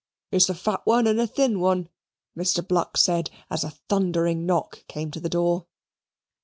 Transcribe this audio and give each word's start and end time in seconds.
"It's 0.31 0.49
a 0.49 0.55
fat 0.55 0.81
one 0.85 1.05
and 1.05 1.21
a 1.21 1.27
thin 1.27 1.59
one," 1.59 1.87
Mr. 2.35 2.67
Bluck 2.67 2.97
said 2.97 3.29
as 3.51 3.63
a 3.63 3.69
thundering 3.87 4.47
knock 4.47 4.83
came 4.87 5.11
to 5.11 5.19
the 5.19 5.29
door. 5.29 5.67